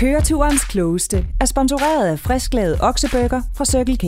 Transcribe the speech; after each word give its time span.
Køreturens 0.00 0.64
klogeste 0.64 1.26
er 1.40 1.44
sponsoreret 1.44 2.06
af 2.06 2.18
frisklavet 2.18 2.76
oksebøger 2.80 3.42
fra 3.56 3.64
Circle 3.64 3.96
K. 3.96 4.04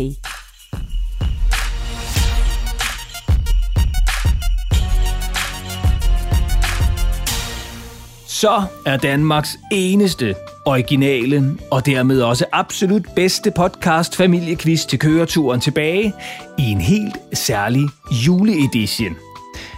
Så 8.26 8.62
er 8.86 8.96
Danmarks 8.96 9.58
eneste 9.72 10.34
originale 10.66 11.58
og 11.70 11.86
dermed 11.86 12.22
også 12.22 12.44
absolut 12.52 13.06
bedste 13.16 13.50
podcast 13.50 14.16
familiequiz 14.16 14.84
til 14.84 14.98
køreturen 14.98 15.60
tilbage 15.60 16.14
i 16.58 16.62
en 16.62 16.80
helt 16.80 17.16
særlig 17.32 17.88
juleedition. 18.26 19.16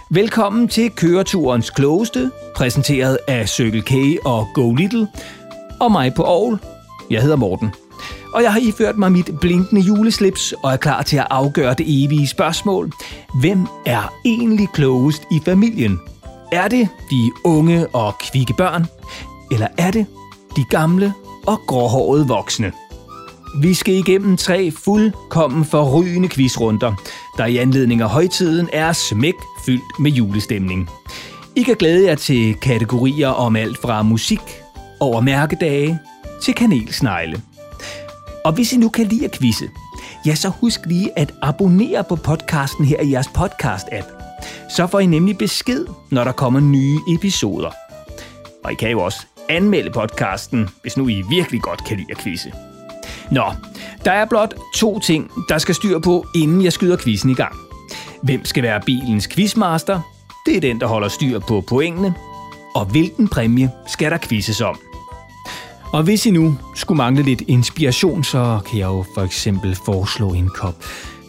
Velkommen 0.09 0.67
til 0.67 0.91
køreturens 0.91 1.69
klogeste, 1.69 2.31
præsenteret 2.55 3.17
af 3.27 3.49
Circle 3.49 3.81
K 3.81 3.93
og 4.25 4.47
Go 4.53 4.73
Little, 4.73 5.07
og 5.79 5.91
mig 5.91 6.13
på 6.13 6.23
Aarhus. 6.23 6.59
Jeg 7.09 7.21
hedder 7.21 7.35
Morten. 7.35 7.73
Og 8.33 8.43
jeg 8.43 8.53
har 8.53 8.59
iført 8.59 8.97
mig 8.97 9.11
mit 9.11 9.29
blinkende 9.41 9.81
juleslips 9.81 10.53
og 10.63 10.73
er 10.73 10.77
klar 10.77 11.01
til 11.01 11.17
at 11.17 11.27
afgøre 11.29 11.73
det 11.73 12.03
evige 12.03 12.27
spørgsmål. 12.27 12.91
Hvem 13.39 13.67
er 13.85 14.13
egentlig 14.25 14.69
klogest 14.73 15.23
i 15.31 15.39
familien? 15.45 15.99
Er 16.51 16.67
det 16.67 16.89
de 17.11 17.31
unge 17.43 17.87
og 17.87 18.13
kvikke 18.17 18.53
børn? 18.53 18.85
Eller 19.51 19.67
er 19.77 19.91
det 19.91 20.05
de 20.55 20.63
gamle 20.69 21.13
og 21.47 21.59
gråhårede 21.67 22.27
voksne? 22.27 22.71
Vi 23.61 23.73
skal 23.73 23.93
igennem 23.93 24.37
tre 24.37 24.71
fuldkommen 24.71 25.65
forrygende 25.65 26.29
quizrunder, 26.29 26.93
der 27.37 27.45
i 27.45 27.57
anledning 27.57 28.01
af 28.01 28.09
højtiden 28.09 28.69
er 28.73 28.93
smæk 28.93 29.35
fyldt 29.65 29.99
med 29.99 30.11
julestemning. 30.11 30.89
I 31.55 31.61
kan 31.61 31.75
glæde 31.75 32.05
jer 32.05 32.15
til 32.15 32.55
kategorier 32.55 33.29
om 33.29 33.55
alt 33.55 33.77
fra 33.77 34.03
musik 34.03 34.41
over 35.05 35.21
mærkedage 35.21 35.99
til 36.43 36.53
kanelsnegle. 36.53 37.41
Og 38.45 38.53
hvis 38.53 38.73
I 38.73 38.77
nu 38.77 38.89
kan 38.89 39.05
lide 39.05 39.25
at 39.25 39.31
quizze, 39.31 39.69
ja, 40.25 40.35
så 40.35 40.49
husk 40.49 40.79
lige 40.85 41.19
at 41.19 41.33
abonnere 41.41 42.03
på 42.03 42.15
podcasten 42.15 42.85
her 42.85 43.01
i 43.01 43.11
jeres 43.11 43.27
podcast-app. 43.27 44.05
Så 44.75 44.87
får 44.87 44.99
I 44.99 45.05
nemlig 45.05 45.37
besked, 45.37 45.85
når 46.11 46.23
der 46.23 46.31
kommer 46.31 46.59
nye 46.59 46.99
episoder. 47.07 47.71
Og 48.63 48.71
I 48.71 48.75
kan 48.75 48.91
jo 48.91 49.01
også 49.01 49.25
anmelde 49.49 49.91
podcasten, 49.91 50.69
hvis 50.81 50.97
nu 50.97 51.07
I 51.07 51.23
virkelig 51.29 51.61
godt 51.61 51.85
kan 51.85 51.97
lide 51.97 52.11
at 52.11 52.17
quizze. 52.17 52.51
Nå, 53.31 53.43
der 54.05 54.11
er 54.11 54.25
blot 54.25 54.53
to 54.75 54.99
ting, 54.99 55.31
der 55.49 55.57
skal 55.57 55.75
styr 55.75 55.99
på, 55.99 56.25
inden 56.35 56.63
jeg 56.63 56.73
skyder 56.73 56.97
quizzen 56.97 57.29
i 57.29 57.33
gang. 57.33 57.55
Hvem 58.23 58.45
skal 58.45 58.63
være 58.63 58.81
bilens 58.85 59.27
quizmaster? 59.27 60.01
Det 60.45 60.57
er 60.57 60.61
den, 60.61 60.79
der 60.79 60.87
holder 60.87 61.07
styr 61.07 61.39
på 61.39 61.61
pointene. 61.61 62.15
Og 62.75 62.85
hvilken 62.85 63.27
præmie 63.27 63.71
skal 63.87 64.11
der 64.11 64.17
quizzes 64.17 64.61
om? 64.61 64.79
Og 65.95 66.03
hvis 66.03 66.25
I 66.25 66.31
nu 66.31 66.57
skulle 66.73 66.97
mangle 66.97 67.23
lidt 67.23 67.41
inspiration, 67.47 68.23
så 68.23 68.59
kan 68.69 68.79
jeg 68.79 68.85
jo 68.85 69.05
for 69.13 69.21
eksempel 69.21 69.77
foreslå 69.85 70.33
en 70.33 70.49
kop 70.49 70.75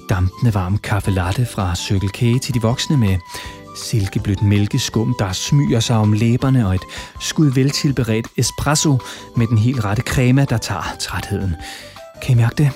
dampende 0.09 0.55
varm 0.55 0.79
kaffe 0.79 1.11
latte 1.11 1.47
fra 1.47 1.75
Circle 1.75 2.09
K 2.09 2.43
til 2.43 2.55
de 2.55 2.63
voksne 2.63 2.97
med 2.97 3.17
silkeblødt 3.77 4.43
mælkeskum, 4.43 5.15
der 5.19 5.33
smyger 5.33 5.81
sig 5.81 5.97
om 5.97 6.13
læberne 6.13 6.67
og 6.67 6.75
et 6.75 6.85
skud 7.21 7.47
veltilberedt 7.47 8.27
espresso 8.37 8.99
med 9.37 9.47
den 9.47 9.59
helt 9.59 9.85
rette 9.85 10.03
crema, 10.03 10.45
der 10.45 10.59
tager 10.59 10.97
trætheden. 11.01 11.55
Kan 12.23 12.37
I 12.37 12.41
mærke 12.41 12.55
det? 12.59 12.71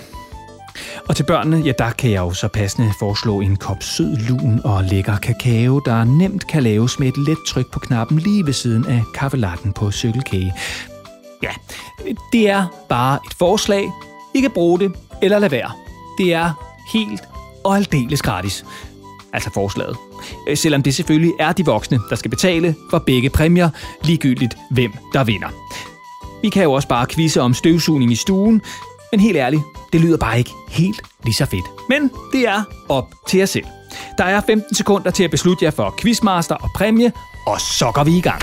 Og 1.08 1.16
til 1.16 1.24
børnene, 1.24 1.56
ja, 1.56 1.72
der 1.78 1.90
kan 1.90 2.10
jeg 2.10 2.20
jo 2.20 2.32
så 2.32 2.48
passende 2.48 2.92
foreslå 2.98 3.40
en 3.40 3.56
kop 3.56 3.82
sød 3.82 4.16
lun 4.16 4.60
og 4.64 4.84
lækker 4.84 5.16
kakao, 5.16 5.78
der 5.84 6.04
nemt 6.04 6.46
kan 6.46 6.62
laves 6.62 6.98
med 6.98 7.08
et 7.08 7.18
let 7.18 7.38
tryk 7.48 7.70
på 7.72 7.78
knappen 7.78 8.18
lige 8.18 8.46
ved 8.46 8.52
siden 8.52 8.86
af 8.86 9.02
kaffelatten 9.14 9.72
på 9.72 9.90
Circle 9.90 10.22
K. 10.22 10.34
Ja, 11.42 11.50
det 12.32 12.48
er 12.48 12.66
bare 12.88 13.18
et 13.26 13.34
forslag. 13.38 13.92
I 14.34 14.40
kan 14.40 14.50
bruge 14.50 14.78
det 14.78 14.92
eller 15.22 15.38
lade 15.38 15.50
være. 15.50 15.72
Det 16.18 16.34
er 16.34 16.52
helt 16.92 17.20
og 17.64 17.76
aldeles 17.76 18.22
gratis. 18.22 18.64
Altså 19.32 19.50
forslaget. 19.54 19.96
Øh, 20.48 20.56
selvom 20.56 20.82
det 20.82 20.94
selvfølgelig 20.94 21.32
er 21.38 21.52
de 21.52 21.64
voksne, 21.64 22.00
der 22.10 22.16
skal 22.16 22.30
betale 22.30 22.74
for 22.90 22.98
begge 22.98 23.30
præmier, 23.30 23.70
ligegyldigt 24.02 24.54
hvem 24.70 24.92
der 25.12 25.24
vinder. 25.24 25.48
Vi 26.42 26.48
kan 26.48 26.62
jo 26.62 26.72
også 26.72 26.88
bare 26.88 27.06
quizze 27.06 27.40
om 27.40 27.54
støvsugning 27.54 28.12
i 28.12 28.14
stuen, 28.14 28.62
men 29.12 29.20
helt 29.20 29.36
ærligt, 29.36 29.62
det 29.92 30.00
lyder 30.00 30.16
bare 30.16 30.38
ikke 30.38 30.50
helt 30.68 31.02
lige 31.24 31.34
så 31.34 31.46
fedt. 31.46 31.64
Men 31.88 32.10
det 32.32 32.48
er 32.48 32.62
op 32.88 33.14
til 33.28 33.38
jer 33.38 33.46
selv. 33.46 33.64
Der 34.18 34.24
er 34.24 34.40
15 34.46 34.74
sekunder 34.74 35.10
til 35.10 35.24
at 35.24 35.30
beslutte 35.30 35.64
jer 35.64 35.70
for 35.70 35.94
quizmaster 36.00 36.54
og 36.54 36.70
præmie, 36.74 37.12
og 37.46 37.60
så 37.60 37.90
går 37.94 38.04
vi 38.04 38.16
i 38.16 38.20
gang. 38.20 38.42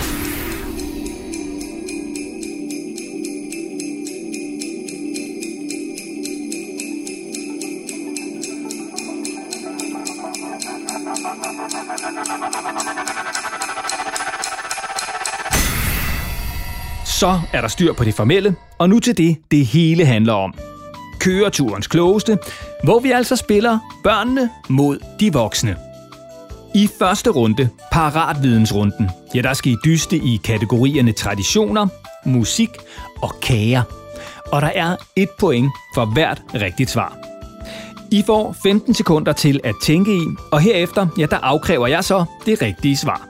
Så 17.27 17.39
er 17.53 17.61
der 17.61 17.67
styr 17.67 17.93
på 17.93 18.03
det 18.03 18.13
formelle, 18.13 18.55
og 18.77 18.89
nu 18.89 18.99
til 18.99 19.17
det, 19.17 19.37
det 19.51 19.65
hele 19.65 20.05
handler 20.05 20.33
om. 20.33 20.53
Køreturens 21.19 21.87
klogeste, 21.87 22.37
hvor 22.83 22.99
vi 22.99 23.11
altså 23.11 23.35
spiller 23.35 23.79
børnene 24.03 24.49
mod 24.69 24.99
de 25.19 25.33
voksne. 25.33 25.75
I 26.75 26.89
første 26.99 27.29
runde, 27.29 27.69
paratvidensrunden, 27.91 29.09
ja, 29.35 29.41
der 29.41 29.53
skal 29.53 29.71
I 29.71 29.75
dyste 29.85 30.17
i 30.17 30.39
kategorierne 30.43 31.11
traditioner, 31.11 31.87
musik 32.25 32.69
og 33.21 33.31
kager. 33.41 33.83
Og 34.51 34.61
der 34.61 34.71
er 34.75 34.95
et 35.15 35.29
point 35.39 35.71
for 35.95 36.05
hvert 36.05 36.41
rigtigt 36.53 36.89
svar. 36.89 37.17
I 38.11 38.23
får 38.25 38.55
15 38.63 38.93
sekunder 38.93 39.33
til 39.33 39.59
at 39.63 39.75
tænke 39.83 40.17
i, 40.17 40.23
og 40.51 40.59
herefter, 40.59 41.07
ja, 41.17 41.25
der 41.25 41.37
afkræver 41.37 41.87
jeg 41.87 42.03
så 42.03 42.25
det 42.45 42.61
rigtige 42.61 42.97
svar. 42.97 43.27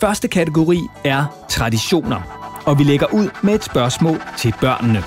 Første 0.00 0.28
kategori 0.28 0.80
er 1.04 1.24
traditioner, 1.48 2.41
og 2.66 2.78
vi 2.78 2.84
lægger 2.84 3.06
ud 3.12 3.28
med 3.42 3.54
et 3.54 3.64
spørgsmål 3.64 4.22
til 4.38 4.54
børnene. 4.60 5.02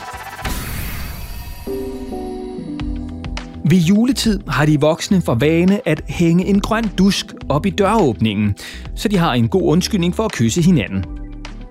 Ved 3.69 3.77
juletid 3.77 4.39
har 4.47 4.65
de 4.65 4.81
voksne 4.81 5.21
for 5.21 5.35
vane 5.35 5.87
at 5.87 6.01
hænge 6.07 6.45
en 6.45 6.59
grøn 6.59 6.83
dusk 6.97 7.25
op 7.49 7.65
i 7.65 7.69
døråbningen, 7.69 8.55
så 8.95 9.07
de 9.07 9.17
har 9.17 9.33
en 9.33 9.47
god 9.47 9.63
undskyldning 9.63 10.15
for 10.15 10.25
at 10.25 10.31
kysse 10.31 10.61
hinanden. 10.61 11.05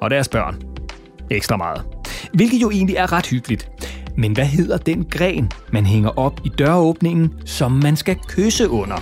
Og 0.01 0.11
deres 0.11 0.29
børn. 0.29 0.63
Ekstra 1.31 1.57
meget. 1.57 1.83
Hvilket 2.33 2.63
jo 2.63 2.71
egentlig 2.71 2.97
er 2.97 3.13
ret 3.13 3.27
hyggeligt. 3.27 3.71
Men 4.17 4.33
hvad 4.33 4.47
hedder 4.47 4.77
den 4.77 5.05
gren, 5.11 5.53
man 5.73 5.87
hænger 5.87 6.19
op 6.19 6.41
i 6.45 6.49
døråbningen, 6.49 7.33
som 7.45 7.73
man 7.73 7.97
skal 7.97 8.17
kysse 8.29 8.69
under? 8.71 8.97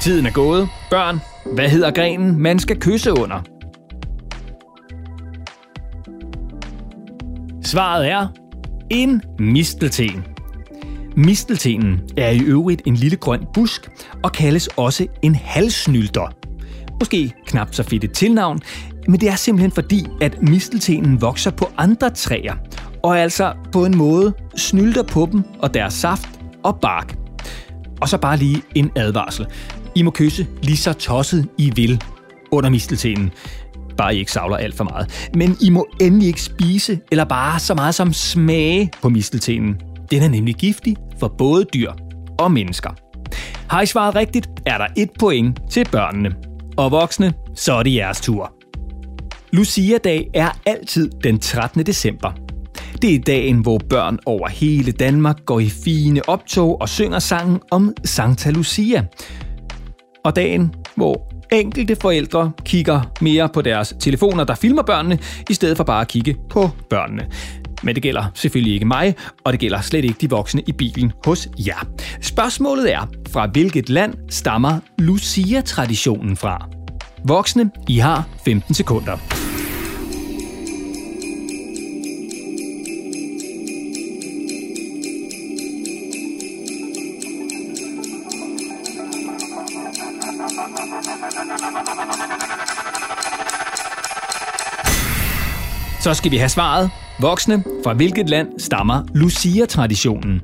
Tiden 0.00 0.26
er 0.26 0.30
gået. 0.30 0.68
Børn, 0.90 1.20
hvad 1.54 1.68
hedder 1.68 1.90
grenen, 1.90 2.42
man 2.42 2.58
skal 2.58 2.80
kysse 2.80 3.12
under? 3.12 3.40
Svaret 7.64 8.08
er 8.08 8.28
en 8.90 9.22
mistelten. 9.38 10.24
Misteltenen 11.16 12.00
er 12.16 12.30
i 12.30 12.40
øvrigt 12.40 12.82
en 12.86 12.94
lille 12.94 13.16
grøn 13.16 13.46
busk 13.54 13.90
og 14.22 14.32
kaldes 14.32 14.66
også 14.66 15.06
en 15.22 15.34
halsnylter. 15.34 16.34
Måske 17.00 17.32
knap 17.46 17.74
så 17.74 17.82
fedt 17.82 18.04
et 18.04 18.12
tilnavn, 18.12 18.60
men 19.08 19.20
det 19.20 19.28
er 19.28 19.36
simpelthen 19.36 19.70
fordi, 19.70 20.06
at 20.20 20.42
misteltenen 20.42 21.20
vokser 21.20 21.50
på 21.50 21.70
andre 21.76 22.10
træer, 22.10 22.54
og 23.02 23.18
altså 23.18 23.52
på 23.72 23.84
en 23.84 23.96
måde 23.96 24.32
snylter 24.56 25.02
på 25.02 25.28
dem 25.32 25.44
og 25.58 25.74
deres 25.74 25.94
saft 25.94 26.28
og 26.62 26.80
bark. 26.80 27.16
Og 28.00 28.08
så 28.08 28.18
bare 28.18 28.36
lige 28.36 28.62
en 28.74 28.90
advarsel. 28.96 29.46
I 29.94 30.02
må 30.02 30.10
kysse 30.10 30.46
lige 30.62 30.76
så 30.76 30.92
tosset 30.92 31.48
I 31.58 31.72
vil 31.76 32.02
under 32.50 32.70
misteltenen. 32.70 33.30
Bare 33.96 34.14
I 34.14 34.18
ikke 34.18 34.32
savler 34.32 34.56
alt 34.56 34.76
for 34.76 34.84
meget. 34.84 35.30
Men 35.34 35.56
I 35.60 35.70
må 35.70 35.86
endelig 36.00 36.28
ikke 36.28 36.42
spise 36.42 37.00
eller 37.10 37.24
bare 37.24 37.58
så 37.58 37.74
meget 37.74 37.94
som 37.94 38.12
smage 38.12 38.90
på 39.02 39.08
misteltenen. 39.08 39.76
Den 40.10 40.22
er 40.22 40.28
nemlig 40.28 40.54
giftig 40.54 40.96
for 41.18 41.28
både 41.38 41.64
dyr 41.64 41.92
og 42.38 42.52
mennesker. 42.52 42.90
Har 43.68 43.82
I 43.82 43.86
svaret 43.86 44.14
rigtigt, 44.14 44.48
er 44.66 44.78
der 44.78 44.86
et 44.96 45.10
point 45.18 45.60
til 45.70 45.88
børnene. 45.92 46.34
Og 46.76 46.90
voksne, 46.90 47.32
så 47.54 47.72
er 47.72 47.82
det 47.82 47.94
jeres 47.94 48.20
tur. 48.20 48.52
Lucia-dag 49.52 50.30
er 50.34 50.48
altid 50.66 51.10
den 51.24 51.38
13. 51.38 51.86
december. 51.86 52.32
Det 53.02 53.14
er 53.14 53.18
dagen, 53.18 53.58
hvor 53.58 53.78
børn 53.78 54.18
over 54.26 54.48
hele 54.48 54.92
Danmark 54.92 55.44
går 55.46 55.60
i 55.60 55.68
fine 55.68 56.28
optog 56.28 56.80
og 56.80 56.88
synger 56.88 57.18
sangen 57.18 57.60
om 57.70 57.94
Santa 58.04 58.50
Lucia. 58.50 59.04
Og 60.24 60.36
dagen, 60.36 60.74
hvor 60.96 61.30
Enkelte 61.52 61.96
forældre 61.96 62.52
kigger 62.64 63.12
mere 63.20 63.48
på 63.48 63.62
deres 63.62 63.94
telefoner, 64.00 64.44
der 64.44 64.54
filmer 64.54 64.82
børnene, 64.82 65.18
i 65.50 65.54
stedet 65.54 65.76
for 65.76 65.84
bare 65.84 66.00
at 66.00 66.08
kigge 66.08 66.36
på 66.50 66.70
børnene. 66.90 67.26
Men 67.82 67.94
det 67.94 68.02
gælder 68.02 68.24
selvfølgelig 68.34 68.74
ikke 68.74 68.86
mig, 68.86 69.14
og 69.44 69.52
det 69.52 69.60
gælder 69.60 69.80
slet 69.80 70.04
ikke 70.04 70.16
de 70.20 70.30
voksne 70.30 70.62
i 70.66 70.72
bilen 70.72 71.12
hos 71.24 71.48
jer. 71.66 71.86
Spørgsmålet 72.20 72.92
er, 72.92 73.06
fra 73.30 73.46
hvilket 73.46 73.88
land 73.88 74.14
stammer 74.28 74.78
Lucia-traditionen 74.98 76.36
fra? 76.36 76.68
Voksne, 77.24 77.70
I 77.88 77.98
har 77.98 78.28
15 78.44 78.74
sekunder. 78.74 79.49
Så 96.00 96.14
skal 96.14 96.30
vi 96.30 96.36
have 96.36 96.48
svaret. 96.48 96.90
Voksne, 97.18 97.64
fra 97.84 97.94
hvilket 97.94 98.28
land 98.28 98.48
stammer 98.58 99.02
Lucia-traditionen? 99.14 100.40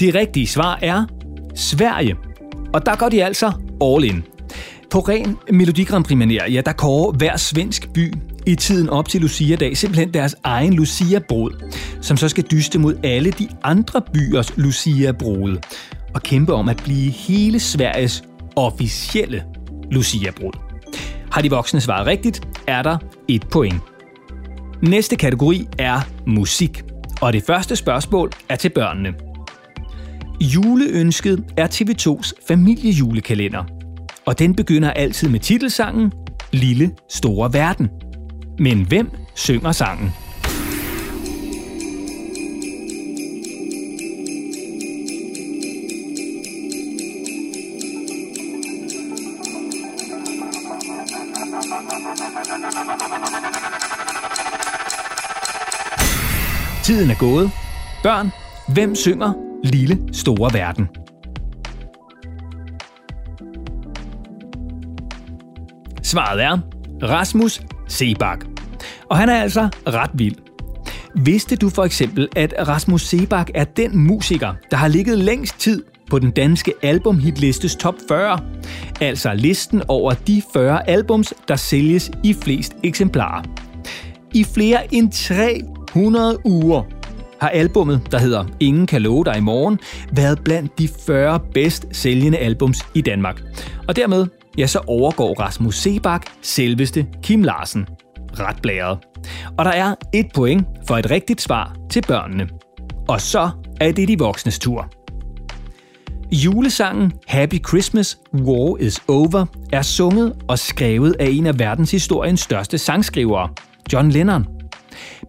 De 0.00 0.18
rigtige 0.18 0.46
svar 0.46 0.78
er 0.82 1.04
Sverige. 1.54 2.16
Og 2.74 2.86
der 2.86 2.96
går 2.96 3.08
de 3.08 3.24
altså 3.24 3.52
all 3.82 4.04
in. 4.04 4.24
På 4.90 4.98
ren 4.98 5.36
Melodi 5.52 5.84
Grand 5.84 6.04
Prix 6.04 6.52
ja, 6.52 6.60
der 6.66 6.72
kårer 6.72 7.12
hver 7.12 7.36
svensk 7.36 7.92
by 7.94 8.14
i 8.46 8.54
tiden 8.54 8.88
op 8.88 9.08
til 9.08 9.20
Lucia-dag 9.20 9.76
simpelthen 9.76 10.14
deres 10.14 10.36
egen 10.44 10.72
Lucia-brod, 10.72 11.72
som 12.00 12.16
så 12.16 12.28
skal 12.28 12.44
dyste 12.50 12.78
mod 12.78 12.94
alle 13.04 13.30
de 13.30 13.48
andre 13.62 14.02
byers 14.12 14.56
Lucia-brode 14.56 15.60
og 16.14 16.22
kæmpe 16.22 16.52
om 16.54 16.68
at 16.68 16.82
blive 16.84 17.10
hele 17.10 17.60
Sveriges 17.60 18.22
officielle 18.56 19.44
Lucia-brod. 19.90 20.59
Har 21.32 21.42
de 21.42 21.50
voksne 21.50 21.80
svaret 21.80 22.06
rigtigt, 22.06 22.48
er 22.66 22.82
der 22.82 22.98
et 23.28 23.46
point. 23.52 23.74
Næste 24.82 25.16
kategori 25.16 25.68
er 25.78 26.00
musik, 26.26 26.82
og 27.20 27.32
det 27.32 27.42
første 27.42 27.76
spørgsmål 27.76 28.30
er 28.48 28.56
til 28.56 28.68
børnene. 28.68 29.14
Juleønsket 30.40 31.44
er 31.56 31.66
TV2's 31.66 32.32
familiejulekalender, 32.48 33.64
og 34.26 34.38
den 34.38 34.56
begynder 34.56 34.90
altid 34.90 35.28
med 35.28 35.40
titelsangen 35.40 36.12
Lille 36.52 36.90
Store 37.08 37.52
Verden. 37.52 37.88
Men 38.58 38.86
hvem 38.86 39.10
synger 39.34 39.72
sangen? 39.72 40.10
Tiden 57.00 57.10
er 57.10 57.18
gået. 57.18 57.50
Børn, 58.02 58.30
hvem 58.68 58.94
synger 58.94 59.32
Lille 59.64 59.98
Store 60.12 60.50
Verden? 60.54 60.88
Svaret 66.02 66.42
er 66.42 66.58
Rasmus 67.02 67.60
Sebak. 67.88 68.44
Og 69.10 69.16
han 69.16 69.28
er 69.28 69.42
altså 69.42 69.68
ret 69.86 70.10
vild. 70.14 70.36
Vidste 71.14 71.56
du 71.56 71.68
for 71.68 71.84
eksempel, 71.84 72.28
at 72.36 72.54
Rasmus 72.68 73.02
Sebak 73.02 73.50
er 73.54 73.64
den 73.64 73.98
musiker, 73.98 74.54
der 74.70 74.76
har 74.76 74.88
ligget 74.88 75.18
længst 75.18 75.58
tid 75.58 75.84
på 76.10 76.18
den 76.18 76.30
danske 76.30 76.72
albumhitlistes 76.82 77.76
top 77.76 77.94
40? 78.08 78.40
Altså 79.00 79.34
listen 79.34 79.82
over 79.88 80.12
de 80.12 80.42
40 80.52 80.88
albums, 80.88 81.34
der 81.48 81.56
sælges 81.56 82.10
i 82.24 82.34
flest 82.42 82.72
eksemplarer. 82.84 83.42
I 84.34 84.44
flere 84.44 84.94
end 84.94 85.12
100 85.94 86.38
uger 86.44 86.82
har 87.40 87.48
albummet, 87.48 88.02
der 88.10 88.18
hedder 88.18 88.44
Ingen 88.60 88.86
kan 88.86 89.02
love 89.02 89.24
dig 89.24 89.36
i 89.36 89.40
morgen, 89.40 89.78
været 90.12 90.40
blandt 90.44 90.78
de 90.78 90.88
40 91.06 91.40
bedst 91.54 91.86
sælgende 91.92 92.38
albums 92.38 92.86
i 92.94 93.00
Danmark. 93.00 93.42
Og 93.88 93.96
dermed 93.96 94.26
ja, 94.58 94.66
så 94.66 94.80
overgår 94.86 95.40
Rasmus 95.40 95.76
Sebak 95.76 96.26
selveste 96.42 97.06
Kim 97.22 97.42
Larsen. 97.42 97.86
Ret 98.38 98.62
blæret. 98.62 98.98
Og 99.58 99.64
der 99.64 99.70
er 99.70 99.94
et 100.14 100.26
point 100.34 100.66
for 100.86 100.96
et 100.96 101.10
rigtigt 101.10 101.40
svar 101.40 101.76
til 101.90 102.02
børnene. 102.08 102.48
Og 103.08 103.20
så 103.20 103.50
er 103.80 103.92
det 103.92 104.08
de 104.08 104.18
voksnes 104.18 104.58
tur. 104.58 104.90
Julesangen 106.32 107.12
Happy 107.26 107.66
Christmas, 107.68 108.18
War 108.34 108.76
is 108.80 109.02
Over 109.08 109.46
er 109.72 109.82
sunget 109.82 110.36
og 110.48 110.58
skrevet 110.58 111.16
af 111.20 111.26
en 111.30 111.46
af 111.46 111.58
verdenshistoriens 111.58 112.40
største 112.40 112.78
sangskrivere, 112.78 113.48
John 113.92 114.10
Lennon. 114.10 114.59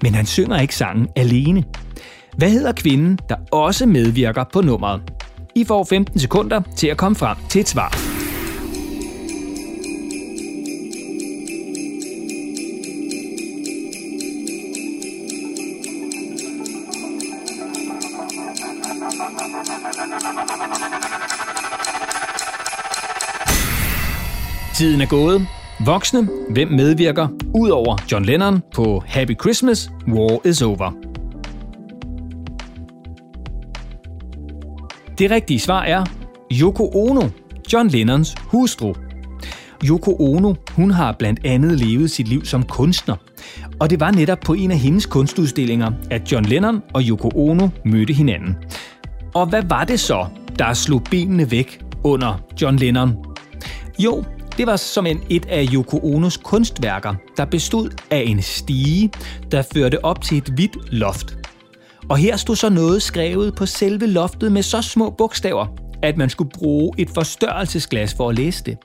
Men 0.02 0.16
han 0.16 0.26
synger 0.26 0.60
ikke 0.60 0.76
sangen 0.76 1.08
alene. 1.16 1.64
Hvad 2.38 2.50
hedder 2.50 2.72
kvinden, 2.72 3.20
der 3.30 3.36
også 3.52 3.86
medvirker 3.86 4.44
på 4.54 4.62
nummeret? 4.62 5.02
I 5.56 5.64
får 5.64 5.84
15 5.84 6.20
sekunder 6.20 6.62
til 6.78 6.88
at 6.88 6.98
komme 6.98 7.16
frem 7.16 7.38
til 7.50 7.62
et 7.62 7.70
svar. 7.70 8.12
Tiden 24.76 25.02
er 25.02 25.06
gået. 25.06 25.48
Voksne, 25.86 26.30
hvem 26.50 26.68
medvirker, 26.68 27.28
udover 27.54 27.98
John 28.12 28.26
Lennon 28.26 28.62
på 28.76 29.04
Happy 29.08 29.40
Christmas, 29.42 29.92
War 30.08 30.48
is 30.48 30.62
Over. 30.62 30.92
Det 35.18 35.32
rigtige 35.32 35.60
svar 35.60 35.84
er 35.84 36.06
Yoko 36.52 36.90
Ono, 36.94 37.22
John 37.74 37.88
Lennons 37.88 38.36
hustru. 38.40 38.94
Yoko 39.86 40.16
Ono, 40.20 40.54
hun 40.72 40.92
har 40.92 41.16
blandt 41.20 41.46
andet 41.46 41.80
levet 41.80 42.12
sit 42.12 42.28
liv 42.28 42.46
som 42.46 42.64
kunstner. 42.64 43.16
Og 43.80 43.90
det 43.90 44.00
var 44.00 44.12
netop 44.12 44.40
på 44.40 44.54
en 44.54 44.72
af 44.72 44.78
hendes 44.78 45.06
kunstudstillinger, 45.06 45.92
at 46.12 46.32
John 46.32 46.46
Lennon 46.46 46.82
og 46.94 47.02
Yoko 47.02 47.30
Ono 47.36 47.70
mødte 47.86 48.14
hinanden. 48.14 48.56
Og 49.34 49.46
hvad 49.46 49.64
var 49.70 49.84
det 49.84 50.00
så, 50.00 50.26
der 50.60 50.74
slog 50.74 51.04
benene 51.12 51.52
væk 51.52 51.84
under 52.04 52.42
John 52.62 52.76
Lennon? 52.76 53.16
Jo, 54.00 54.24
det 54.58 54.68
var 54.68 54.76
som 54.76 55.06
en 55.06 55.24
et 55.30 55.46
af 55.46 55.66
Yoko 55.74 56.00
Onos 56.04 56.38
kunstværker, 56.38 57.16
der 57.38 57.46
bestod 57.46 57.90
af 58.12 58.24
en 58.28 58.42
stige, 58.42 59.12
der 59.52 59.64
førte 59.74 60.06
op 60.06 60.22
til 60.22 60.38
et 60.38 60.50
hvidt 60.50 60.94
loft. 60.94 61.38
Og 62.10 62.18
her 62.18 62.38
stod 62.38 62.56
så 62.56 62.70
noget 62.70 63.02
skrevet 63.02 63.56
på 63.56 63.66
selve 63.66 64.08
loftet 64.08 64.52
med 64.52 64.64
så 64.64 64.82
små 64.82 65.10
bogstaver, 65.10 65.68
at 66.04 66.18
man 66.18 66.30
skulle 66.30 66.52
bruge 66.54 66.92
et 66.98 67.10
forstørrelsesglas 67.10 68.14
for 68.14 68.30
at 68.30 68.36
læse 68.36 68.64
det. 68.64 68.78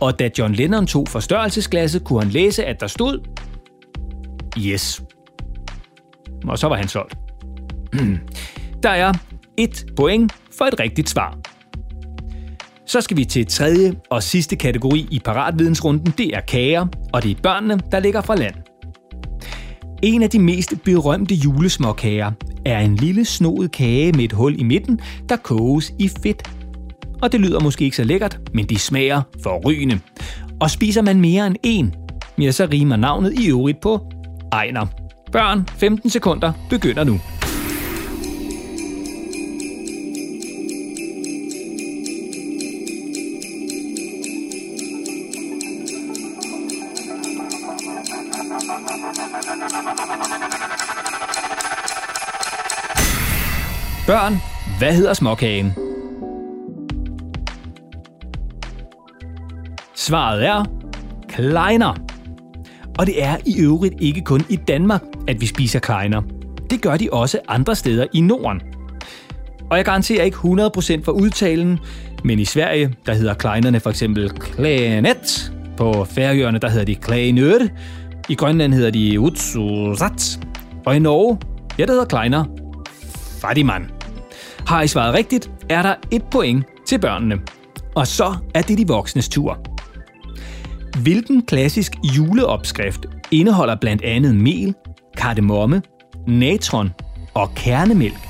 Og 0.00 0.18
da 0.18 0.30
John 0.38 0.54
Lennon 0.54 0.86
tog 0.86 1.08
forstørrelsesglasset, 1.08 2.04
kunne 2.04 2.22
han 2.22 2.30
læse, 2.30 2.64
at 2.64 2.80
der 2.80 2.86
stod 2.86 3.20
Yes. 4.58 5.02
Og 6.48 6.58
så 6.58 6.68
var 6.68 6.76
han 6.76 6.88
solgt. 6.88 7.14
Der 8.82 8.90
er 8.90 9.12
et 9.56 9.86
point 9.96 10.32
for 10.58 10.64
et 10.64 10.80
rigtigt 10.80 11.08
svar. 11.08 11.38
Så 12.90 13.00
skal 13.00 13.16
vi 13.16 13.24
til 13.24 13.46
tredje 13.46 13.92
og 14.10 14.22
sidste 14.22 14.56
kategori 14.56 15.08
i 15.10 15.18
paratvidensrunden. 15.18 16.14
Det 16.18 16.36
er 16.36 16.40
kager, 16.40 16.86
og 17.12 17.22
det 17.22 17.30
er 17.30 17.34
børnene, 17.42 17.80
der 17.92 18.00
ligger 18.00 18.20
fra 18.20 18.34
land. 18.34 18.54
En 20.02 20.22
af 20.22 20.30
de 20.30 20.38
mest 20.38 20.74
berømte 20.84 21.34
julesmåkager 21.34 22.32
er 22.64 22.80
en 22.80 22.96
lille 22.96 23.24
snoet 23.24 23.72
kage 23.72 24.12
med 24.12 24.24
et 24.24 24.32
hul 24.32 24.60
i 24.60 24.62
midten, 24.62 25.00
der 25.28 25.36
koges 25.36 25.92
i 25.98 26.10
fedt. 26.22 26.50
Og 27.22 27.32
det 27.32 27.40
lyder 27.40 27.60
måske 27.60 27.84
ikke 27.84 27.96
så 27.96 28.04
lækkert, 28.04 28.38
men 28.54 28.66
de 28.66 28.78
smager 28.78 29.22
forrygende. 29.42 30.00
Og 30.60 30.70
spiser 30.70 31.02
man 31.02 31.20
mere 31.20 31.46
end 31.46 31.56
en, 31.62 31.94
ja, 32.38 32.50
så 32.50 32.68
rimer 32.72 32.96
navnet 32.96 33.32
i 33.38 33.48
øvrigt 33.48 33.80
på 33.80 34.00
Ejner. 34.52 34.86
Børn, 35.32 35.68
15 35.78 36.10
sekunder 36.10 36.52
begynder 36.70 37.04
nu. 37.04 37.20
Hvad 54.90 54.96
hedder 54.96 55.14
småkagen? 55.14 55.72
Svaret 59.96 60.46
er 60.46 60.64
kleiner. 61.28 61.94
Og 62.98 63.06
det 63.06 63.22
er 63.22 63.36
i 63.46 63.60
øvrigt 63.60 63.94
ikke 64.00 64.20
kun 64.20 64.40
i 64.48 64.56
Danmark, 64.56 65.02
at 65.28 65.40
vi 65.40 65.46
spiser 65.46 65.78
kleiner. 65.78 66.22
Det 66.70 66.82
gør 66.82 66.96
de 66.96 67.08
også 67.12 67.38
andre 67.48 67.74
steder 67.74 68.06
i 68.14 68.20
Norden. 68.20 68.60
Og 69.70 69.76
jeg 69.76 69.84
garanterer 69.84 70.24
ikke 70.24 70.36
100% 70.36 71.04
for 71.04 71.12
udtalen, 71.12 71.78
men 72.24 72.38
i 72.38 72.44
Sverige, 72.44 72.94
der 73.06 73.14
hedder 73.14 73.34
kleinerne 73.34 73.80
for 73.80 73.90
eksempel 73.90 74.30
Klænet. 74.30 75.52
På 75.76 76.04
Færøerne, 76.04 76.58
der 76.58 76.68
hedder 76.68 76.84
de 76.84 76.94
Klænør. 76.94 77.58
I 78.28 78.34
Grønland 78.34 78.74
hedder 78.74 78.90
de 78.90 79.20
utsusat. 79.20 80.40
Og 80.86 80.96
i 80.96 80.98
Norge, 80.98 81.38
ja, 81.78 81.84
der 81.84 81.92
hedder 81.92 82.06
kleiner 82.06 82.44
Fadiman. 83.40 83.99
Har 84.70 84.82
I 84.82 84.88
svaret 84.88 85.14
rigtigt, 85.14 85.50
er 85.68 85.82
der 85.82 85.94
et 86.10 86.22
point 86.30 86.64
til 86.86 86.98
børnene. 86.98 87.40
Og 87.94 88.06
så 88.06 88.36
er 88.54 88.62
det 88.62 88.78
de 88.78 88.88
voksnes 88.88 89.28
tur. 89.28 89.58
Hvilken 91.02 91.42
klassisk 91.42 91.92
juleopskrift 92.16 93.06
indeholder 93.30 93.76
blandt 93.80 94.02
andet 94.02 94.34
mel, 94.34 94.74
kardemomme, 95.16 95.82
natron 96.26 96.90
og 97.34 97.54
kernemælk? 97.54 98.29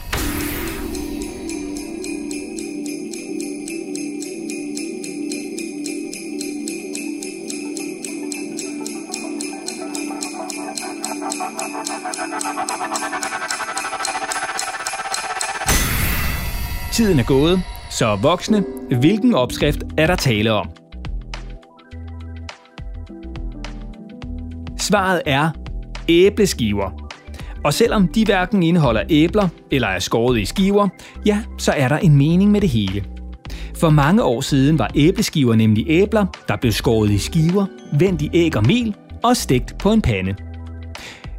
Tiden 17.11 17.21
er 17.21 17.25
gået, 17.25 17.63
så 17.91 18.17
voksne, 18.17 18.65
hvilken 19.01 19.35
opskrift 19.35 19.83
er 19.99 20.07
der 20.07 20.17
tale 20.17 20.53
om? 20.53 20.71
Svaret 24.79 25.23
er 25.27 25.51
æbleskiver. 26.09 27.09
Og 27.65 27.75
selvom 27.75 28.09
de 28.09 28.25
hverken 28.25 28.63
indeholder 28.63 29.03
æbler 29.09 29.49
eller 29.71 29.89
er 29.89 29.99
skåret 29.99 30.39
i 30.39 30.45
skiver, 30.45 30.89
ja, 31.27 31.43
så 31.59 31.73
er 31.73 31.89
der 31.89 31.99
en 31.99 32.17
mening 32.17 32.51
med 32.51 32.61
det 32.61 32.69
hele. 32.69 33.05
For 33.77 33.91
mange 33.91 34.23
år 34.23 34.41
siden 34.41 34.79
var 34.79 34.91
æbleskiver 34.95 35.55
nemlig 35.55 35.85
æbler, 35.89 36.27
der 36.49 36.57
blev 36.57 36.73
skåret 36.73 37.11
i 37.11 37.19
skiver, 37.19 37.67
vendt 37.99 38.23
i 38.23 38.31
æg 38.35 38.57
og 38.57 38.67
mel 38.67 38.95
og 39.23 39.37
stegt 39.37 39.79
på 39.79 39.93
en 39.93 40.03
pande. 40.03 40.35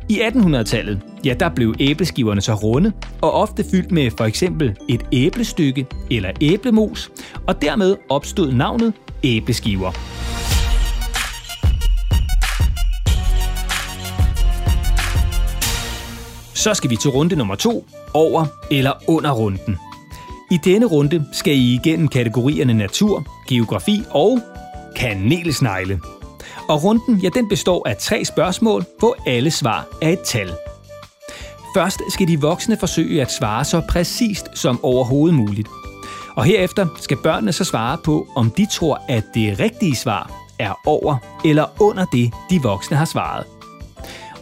I 0.09 0.21
1800-tallet, 0.21 1.01
ja, 1.25 1.33
der 1.33 1.49
blev 1.49 1.75
æbleskiverne 1.79 2.41
så 2.41 2.53
runde 2.53 2.91
og 3.21 3.31
ofte 3.31 3.65
fyldt 3.71 3.91
med 3.91 4.11
for 4.17 4.25
eksempel 4.25 4.77
et 4.89 5.05
æblestykke 5.11 5.85
eller 6.11 6.29
æblemos, 6.41 7.11
og 7.47 7.61
dermed 7.61 7.97
opstod 8.09 8.51
navnet 8.51 8.93
æbleskiver. 9.23 9.91
Så 16.53 16.73
skal 16.73 16.89
vi 16.89 16.95
til 16.95 17.09
runde 17.09 17.35
nummer 17.35 17.55
to, 17.55 17.85
over 18.13 18.45
eller 18.71 18.91
under 19.07 19.31
runden. 19.31 19.77
I 20.51 20.57
denne 20.63 20.85
runde 20.85 21.25
skal 21.31 21.53
I 21.53 21.73
igennem 21.73 22.07
kategorierne 22.07 22.73
natur, 22.73 23.25
geografi 23.49 24.03
og 24.09 24.39
kanelsnegle. 24.95 25.99
Og 26.69 26.83
runden, 26.83 27.19
ja, 27.23 27.29
den 27.29 27.49
består 27.49 27.87
af 27.87 27.97
tre 27.97 28.25
spørgsmål, 28.25 28.85
hvor 28.99 29.15
alle 29.27 29.51
svar 29.51 29.87
er 30.01 30.09
et 30.09 30.19
tal. 30.19 30.49
Først 31.75 32.01
skal 32.09 32.27
de 32.27 32.41
voksne 32.41 32.77
forsøge 32.77 33.21
at 33.21 33.31
svare 33.31 33.65
så 33.65 33.81
præcist 33.89 34.45
som 34.55 34.83
overhovedet 34.83 35.37
muligt. 35.37 35.67
Og 36.35 36.43
herefter 36.43 36.87
skal 37.01 37.17
børnene 37.23 37.53
så 37.53 37.63
svare 37.63 37.97
på, 38.03 38.27
om 38.35 38.51
de 38.51 38.67
tror, 38.71 39.01
at 39.09 39.23
det 39.33 39.59
rigtige 39.59 39.95
svar 39.95 40.31
er 40.59 40.73
over 40.85 41.17
eller 41.45 41.65
under 41.79 42.05
det, 42.05 42.33
de 42.49 42.61
voksne 42.61 42.97
har 42.97 43.05
svaret. 43.05 43.45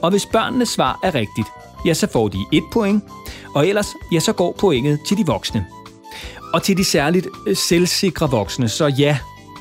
Og 0.02 0.10
hvis 0.10 0.26
børnenes 0.26 0.70
svar 0.70 1.00
er 1.04 1.16
rigtigt, 1.16 1.48
ja, 1.86 1.94
så 1.94 2.08
får 2.08 2.28
de 2.28 2.38
et 2.52 2.64
point, 2.72 3.04
og 3.56 3.68
ellers, 3.68 3.88
ja, 4.12 4.20
så 4.20 4.34
går 4.34 4.56
pointet 4.60 5.00
til 5.08 5.18
de 5.18 5.26
voksne. 5.26 5.66
Og 6.54 6.64
til 6.64 6.78
de 6.78 6.84
særligt 6.84 7.28
øh, 7.48 7.56
selvsikre 7.56 8.30
voksne, 8.32 8.70
så 8.70 8.88
ja, 8.88 9.18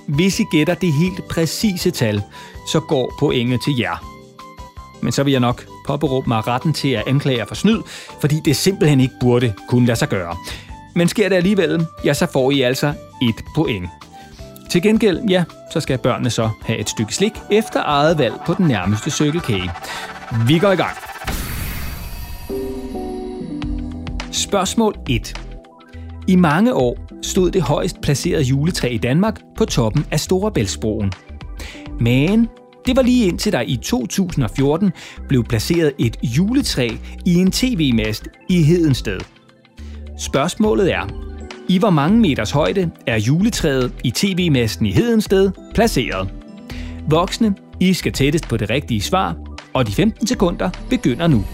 hvis 0.06 0.40
I 0.40 0.44
gætter 0.50 0.74
det 0.74 0.92
helt 0.92 1.28
præcise 1.28 1.90
tal, 1.90 2.22
så 2.66 2.80
går 2.80 3.14
pointet 3.18 3.60
til 3.64 3.76
jer. 3.78 4.04
Men 5.02 5.12
så 5.12 5.22
vil 5.22 5.30
jeg 5.30 5.40
nok 5.40 5.64
påberåbe 5.88 6.28
mig 6.28 6.46
retten 6.46 6.72
til 6.72 6.88
at 6.88 7.02
anklage 7.06 7.38
jer 7.38 7.44
for 7.44 7.54
snyd, 7.54 7.80
fordi 8.20 8.40
det 8.44 8.56
simpelthen 8.56 9.00
ikke 9.00 9.14
burde 9.20 9.52
kunne 9.68 9.86
lade 9.86 9.98
sig 9.98 10.08
gøre. 10.08 10.36
Men 10.94 11.08
sker 11.08 11.28
det 11.28 11.36
alligevel, 11.36 11.86
ja, 12.04 12.14
så 12.14 12.26
får 12.32 12.50
I 12.50 12.60
altså 12.60 12.88
et 13.22 13.44
point. 13.54 13.88
Til 14.70 14.82
gengæld, 14.82 15.20
ja, 15.28 15.44
så 15.72 15.80
skal 15.80 15.98
børnene 15.98 16.30
så 16.30 16.50
have 16.62 16.78
et 16.78 16.88
stykke 16.88 17.14
slik 17.14 17.32
efter 17.50 17.82
eget 17.84 18.18
valg 18.18 18.34
på 18.46 18.54
den 18.54 18.66
nærmeste 18.66 19.10
cykelkage. 19.10 19.70
Vi 20.46 20.58
går 20.58 20.72
i 20.72 20.76
gang. 20.76 20.96
Spørgsmål 24.32 24.94
1. 25.08 25.40
I 26.28 26.36
mange 26.36 26.74
år 26.74 26.96
stod 27.22 27.50
det 27.50 27.62
højst 27.62 28.00
placerede 28.00 28.42
juletræ 28.42 28.88
i 28.88 28.98
Danmark 28.98 29.40
på 29.56 29.64
toppen 29.64 30.06
af 30.10 30.20
Storebæltsbroen. 30.20 31.12
Men 32.00 32.48
det 32.88 32.96
var 32.96 33.02
lige 33.02 33.26
indtil 33.26 33.52
der 33.52 33.60
i 33.60 33.76
2014 33.76 34.92
blev 35.28 35.44
placeret 35.44 35.92
et 35.98 36.16
juletræ 36.22 36.88
i 37.24 37.34
en 37.34 37.50
tv-mast 37.50 38.28
i 38.48 38.62
Hedensted. 38.62 39.20
Spørgsmålet 40.18 40.92
er, 40.92 41.08
i 41.68 41.78
hvor 41.78 41.90
mange 41.90 42.20
meters 42.20 42.50
højde 42.50 42.90
er 43.06 43.16
juletræet 43.16 43.92
i 44.04 44.10
tv-masten 44.10 44.86
i 44.86 44.92
Hedensted 44.92 45.50
placeret? 45.74 46.28
Voksne, 47.10 47.54
I 47.80 47.94
skal 47.94 48.12
tættest 48.12 48.48
på 48.48 48.56
det 48.56 48.70
rigtige 48.70 49.02
svar, 49.02 49.36
og 49.74 49.86
de 49.86 49.92
15 49.92 50.26
sekunder 50.26 50.70
begynder 50.90 51.26
nu. 51.26 51.44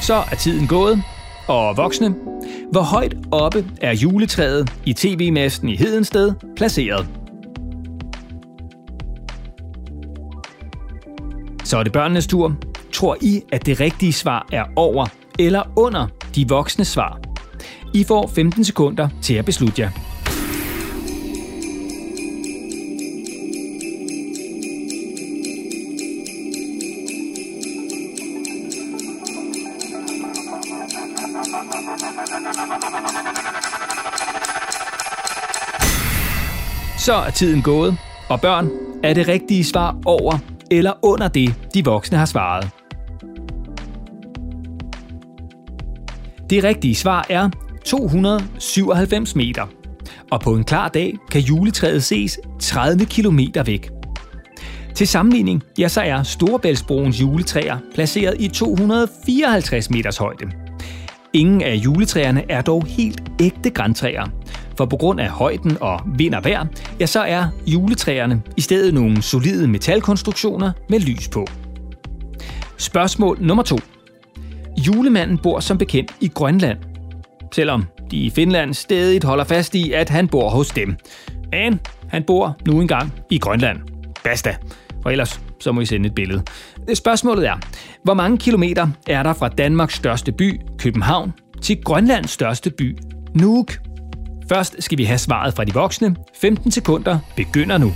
Så 0.00 0.14
er 0.30 0.36
tiden 0.36 0.66
gået, 0.66 1.02
og 1.46 1.76
voksne, 1.76 2.14
hvor 2.72 2.82
højt 2.82 3.14
oppe 3.30 3.64
er 3.80 3.92
juletræet 3.92 4.72
i 4.84 4.92
tv-masten 4.92 5.68
i 5.68 5.76
Hedensted 5.76 6.34
placeret? 6.56 7.08
Så 11.64 11.78
er 11.78 11.82
det 11.82 11.92
børnenes 11.92 12.26
tur. 12.26 12.56
Tror 12.92 13.16
I, 13.20 13.42
at 13.52 13.66
det 13.66 13.80
rigtige 13.80 14.12
svar 14.12 14.46
er 14.52 14.64
over 14.76 15.06
eller 15.38 15.62
under 15.76 16.06
de 16.34 16.48
voksne 16.48 16.84
svar? 16.84 17.20
I 17.94 18.04
får 18.04 18.30
15 18.34 18.64
sekunder 18.64 19.08
til 19.22 19.34
at 19.34 19.44
beslutte 19.44 19.82
jer. 19.82 20.07
Så 36.98 37.14
er 37.14 37.30
tiden 37.30 37.62
gået, 37.62 37.96
og 38.28 38.40
børn, 38.40 38.70
er 39.04 39.14
det 39.14 39.28
rigtige 39.28 39.64
svar 39.64 39.96
over 40.04 40.38
eller 40.70 40.92
under 41.02 41.28
det, 41.28 41.54
de 41.74 41.84
voksne 41.84 42.18
har 42.18 42.24
svaret? 42.24 42.70
Det 46.50 46.64
rigtige 46.64 46.94
svar 46.94 47.26
er 47.30 47.50
297 47.84 49.36
meter. 49.36 49.66
Og 50.30 50.40
på 50.40 50.54
en 50.54 50.64
klar 50.64 50.88
dag 50.88 51.14
kan 51.30 51.40
juletræet 51.40 52.04
ses 52.04 52.38
30 52.60 53.04
km 53.04 53.40
væk. 53.66 53.90
Til 54.94 55.08
sammenligning, 55.08 55.62
ja, 55.78 55.88
så 55.88 56.00
er 56.00 56.22
Storebæltsbroens 56.22 57.20
juletræer 57.20 57.78
placeret 57.94 58.36
i 58.38 58.48
254 58.48 59.90
meters 59.90 60.16
højde. 60.16 60.46
Ingen 61.32 61.62
af 61.62 61.74
juletræerne 61.74 62.50
er 62.50 62.62
dog 62.62 62.86
helt 62.86 63.22
ægte 63.40 63.70
græntræer, 63.70 64.24
for 64.78 64.86
på 64.86 64.96
grund 64.96 65.20
af 65.20 65.28
højden 65.28 65.76
og 65.80 66.00
vind 66.06 66.34
og 66.34 66.44
vejr, 66.44 66.66
ja, 67.00 67.06
så 67.06 67.20
er 67.20 67.48
juletræerne 67.66 68.42
i 68.56 68.60
stedet 68.60 68.94
nogle 68.94 69.22
solide 69.22 69.68
metalkonstruktioner 69.68 70.72
med 70.88 71.00
lys 71.00 71.28
på. 71.28 71.46
Spørgsmål 72.76 73.38
nummer 73.40 73.62
to. 73.62 73.78
Julemanden 74.86 75.38
bor 75.38 75.60
som 75.60 75.78
bekendt 75.78 76.14
i 76.20 76.28
Grønland, 76.28 76.78
selvom 77.52 77.84
de 78.10 78.16
i 78.16 78.30
Finland 78.30 78.74
stadig 78.74 79.20
holder 79.24 79.44
fast 79.44 79.74
i, 79.74 79.92
at 79.92 80.08
han 80.08 80.28
bor 80.28 80.48
hos 80.48 80.68
dem. 80.68 80.96
Men 81.52 81.80
han 82.08 82.24
bor 82.24 82.56
nu 82.66 82.80
engang 82.80 83.12
i 83.30 83.38
Grønland. 83.38 83.78
Basta. 84.24 84.56
For 85.02 85.10
ellers 85.10 85.40
så 85.60 85.72
må 85.72 85.80
I 85.80 85.86
sende 85.86 86.06
et 86.06 86.14
billede. 86.14 86.42
Spørgsmålet 86.94 87.46
er, 87.46 87.56
hvor 88.04 88.14
mange 88.14 88.38
kilometer 88.38 88.88
er 89.06 89.22
der 89.22 89.32
fra 89.32 89.48
Danmarks 89.48 89.94
største 89.94 90.32
by, 90.32 90.60
København, 90.78 91.32
til 91.62 91.82
Grønlands 91.84 92.30
største 92.30 92.70
by, 92.70 92.98
Nuuk? 93.34 93.87
Først 94.48 94.76
skal 94.78 94.98
vi 94.98 95.04
have 95.04 95.18
svaret 95.18 95.54
fra 95.54 95.64
de 95.64 95.74
voksne. 95.74 96.16
15 96.34 96.70
sekunder 96.70 97.18
begynder 97.36 97.78
nu. 97.78 97.92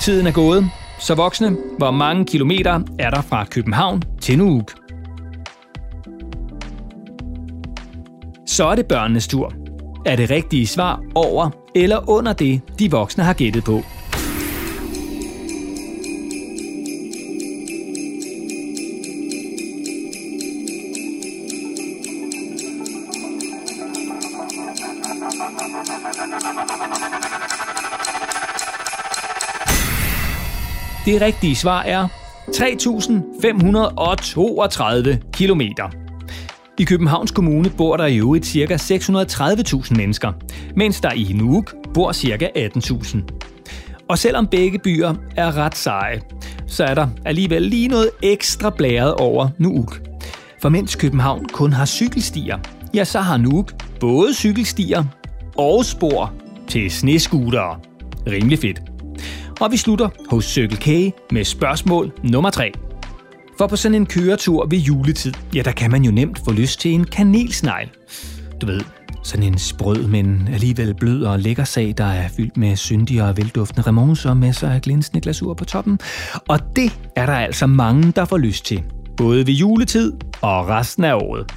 Tiden 0.00 0.26
er 0.26 0.32
gået. 0.32 0.70
Så 0.98 1.14
voksne, 1.14 1.56
hvor 1.78 1.90
mange 1.90 2.26
kilometer 2.26 2.80
er 2.98 3.10
der 3.10 3.20
fra 3.20 3.44
København 3.44 4.02
til 4.20 4.38
Nuuk? 4.38 4.77
Så 8.58 8.66
er 8.66 8.74
det 8.74 8.86
børnenes 8.86 9.28
tur. 9.28 9.52
Er 10.06 10.16
det 10.16 10.30
rigtige 10.30 10.66
svar 10.66 11.02
over 11.14 11.50
eller 11.74 12.08
under 12.10 12.32
det, 12.32 12.60
de 12.78 12.90
voksne 12.90 13.24
har 13.24 13.32
gættet 13.32 13.64
på? 13.64 13.82
Det 31.06 31.20
rigtige 31.20 31.56
svar 31.56 31.82
er 31.82 32.08
3.532 35.18 35.30
kilometer. 35.32 36.07
I 36.80 36.84
Københavns 36.84 37.30
Kommune 37.30 37.70
bor 37.70 37.96
der 37.96 38.06
i 38.06 38.16
øvrigt 38.16 38.46
ca. 38.46 38.74
630.000 38.74 39.96
mennesker, 39.96 40.32
mens 40.76 41.00
der 41.00 41.10
i 41.10 41.32
Nuuk 41.34 41.74
bor 41.94 42.12
ca. 42.12 42.50
18.000. 42.56 43.18
Og 44.08 44.18
selvom 44.18 44.46
begge 44.46 44.78
byer 44.78 45.14
er 45.36 45.56
ret 45.56 45.76
seje, 45.76 46.20
så 46.66 46.84
er 46.84 46.94
der 46.94 47.08
alligevel 47.24 47.62
lige 47.62 47.88
noget 47.88 48.10
ekstra 48.22 48.70
blæret 48.70 49.14
over 49.14 49.48
Nuuk. 49.58 50.00
For 50.62 50.68
mens 50.68 50.96
København 50.96 51.46
kun 51.52 51.72
har 51.72 51.86
cykelstier, 51.86 52.58
ja, 52.94 53.04
så 53.04 53.20
har 53.20 53.36
Nuuk 53.36 53.72
både 54.00 54.34
cykelstier 54.34 55.04
og 55.56 55.84
spor 55.84 56.32
til 56.68 56.90
sneskutere. 56.90 57.78
Rimelig 58.26 58.58
fedt. 58.58 58.82
Og 59.60 59.72
vi 59.72 59.76
slutter 59.76 60.08
hos 60.30 60.44
Circle 60.44 60.76
K 60.76 61.14
med 61.32 61.44
spørgsmål 61.44 62.12
nummer 62.22 62.50
3. 62.50 62.72
For 63.58 63.66
på 63.66 63.76
sådan 63.76 63.94
en 63.94 64.06
køretur 64.06 64.66
ved 64.66 64.78
juletid, 64.78 65.32
ja, 65.54 65.62
der 65.62 65.72
kan 65.72 65.90
man 65.90 66.02
jo 66.02 66.10
nemt 66.10 66.40
få 66.44 66.52
lyst 66.52 66.80
til 66.80 66.90
en 66.90 67.04
kanelsnegl. 67.04 67.88
Du 68.60 68.66
ved, 68.66 68.80
sådan 69.24 69.46
en 69.46 69.58
sprød, 69.58 70.06
men 70.06 70.48
alligevel 70.52 70.94
blød 70.94 71.24
og 71.24 71.38
lækker 71.38 71.64
sag, 71.64 71.94
der 71.98 72.04
er 72.04 72.28
fyldt 72.28 72.56
med 72.56 72.76
syndige 72.76 73.24
og 73.24 73.36
velduftende 73.36 73.86
remons 73.86 74.26
og 74.26 74.36
masser 74.36 74.70
af 74.70 74.82
glinsende 74.82 75.20
glasur 75.20 75.54
på 75.54 75.64
toppen. 75.64 75.98
Og 76.48 76.76
det 76.76 76.98
er 77.16 77.26
der 77.26 77.32
altså 77.32 77.66
mange, 77.66 78.12
der 78.12 78.24
får 78.24 78.38
lyst 78.38 78.64
til. 78.64 78.82
Både 79.16 79.46
ved 79.46 79.54
juletid 79.54 80.12
og 80.40 80.68
resten 80.68 81.04
af 81.04 81.14
året. 81.14 81.52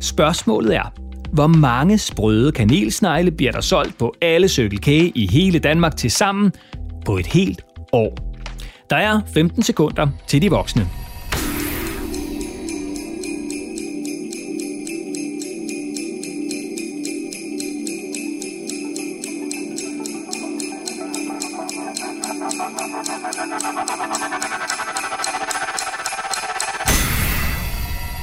Spørgsmålet 0.00 0.76
er, 0.76 0.92
hvor 1.32 1.46
mange 1.46 1.98
sprøde 1.98 2.52
kanelsnegle 2.52 3.30
bliver 3.30 3.52
der 3.52 3.60
solgt 3.60 3.98
på 3.98 4.14
alle 4.20 4.48
cykelkage 4.48 5.12
i 5.14 5.26
hele 5.30 5.58
Danmark 5.58 5.96
til 5.96 6.10
sammen 6.10 6.52
på 7.06 7.16
et 7.16 7.26
helt 7.26 7.62
år? 7.92 8.16
Der 8.90 8.96
er 8.96 9.20
15 9.34 9.62
sekunder 9.62 10.08
til 10.26 10.42
de 10.42 10.50
voksne. 10.50 11.01